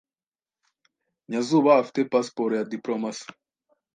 Nyazuba 1.29 1.71
afite 1.81 1.99
pasiporo 2.11 2.51
ya 2.59 2.69
diplomasi. 2.73 3.27